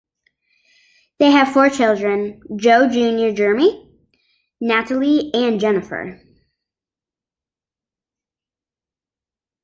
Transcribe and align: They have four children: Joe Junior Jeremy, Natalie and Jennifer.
They 1.19 1.29
have 1.29 1.53
four 1.53 1.69
children: 1.69 2.41
Joe 2.55 2.89
Junior 2.89 3.31
Jeremy, 3.33 3.91
Natalie 4.59 5.29
and 5.31 5.59
Jennifer. 5.59 6.19